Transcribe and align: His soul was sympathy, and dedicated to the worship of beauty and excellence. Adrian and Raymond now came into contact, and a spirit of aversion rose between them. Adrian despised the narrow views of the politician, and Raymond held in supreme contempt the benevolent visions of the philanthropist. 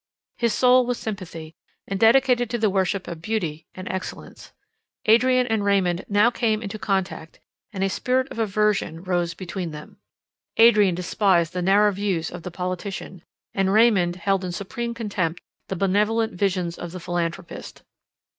His 0.39 0.51
soul 0.51 0.87
was 0.87 0.97
sympathy, 0.97 1.53
and 1.87 1.99
dedicated 1.99 2.49
to 2.49 2.57
the 2.57 2.71
worship 2.71 3.07
of 3.07 3.21
beauty 3.21 3.67
and 3.75 3.87
excellence. 3.87 4.51
Adrian 5.05 5.45
and 5.45 5.63
Raymond 5.63 6.05
now 6.09 6.31
came 6.31 6.63
into 6.63 6.79
contact, 6.79 7.39
and 7.71 7.83
a 7.83 7.87
spirit 7.87 8.27
of 8.31 8.39
aversion 8.39 9.03
rose 9.03 9.35
between 9.35 9.69
them. 9.69 9.97
Adrian 10.57 10.95
despised 10.95 11.53
the 11.53 11.61
narrow 11.61 11.91
views 11.91 12.31
of 12.31 12.41
the 12.41 12.49
politician, 12.49 13.21
and 13.53 13.71
Raymond 13.71 14.15
held 14.15 14.43
in 14.43 14.51
supreme 14.51 14.95
contempt 14.95 15.39
the 15.67 15.75
benevolent 15.75 16.33
visions 16.33 16.79
of 16.79 16.93
the 16.93 16.99
philanthropist. 16.99 17.83